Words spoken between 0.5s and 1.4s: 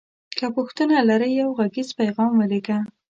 پوښتنه لری